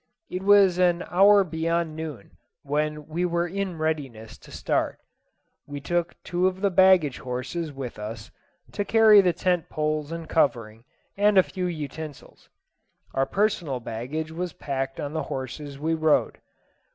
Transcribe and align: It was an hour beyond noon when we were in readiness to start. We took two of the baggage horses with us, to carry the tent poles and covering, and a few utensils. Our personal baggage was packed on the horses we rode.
It 0.31 0.41
was 0.41 0.79
an 0.79 1.03
hour 1.11 1.43
beyond 1.43 1.95
noon 1.95 2.31
when 2.63 3.07
we 3.07 3.23
were 3.23 3.47
in 3.47 3.77
readiness 3.77 4.35
to 4.39 4.49
start. 4.49 4.97
We 5.67 5.79
took 5.79 6.15
two 6.23 6.47
of 6.47 6.61
the 6.61 6.71
baggage 6.71 7.19
horses 7.19 7.71
with 7.71 7.99
us, 7.99 8.31
to 8.71 8.83
carry 8.83 9.21
the 9.21 9.31
tent 9.31 9.69
poles 9.69 10.11
and 10.11 10.27
covering, 10.27 10.85
and 11.17 11.37
a 11.37 11.43
few 11.43 11.67
utensils. 11.67 12.49
Our 13.13 13.27
personal 13.27 13.79
baggage 13.79 14.31
was 14.31 14.53
packed 14.53 14.99
on 14.99 15.13
the 15.13 15.21
horses 15.29 15.77
we 15.77 15.93
rode. 15.93 16.39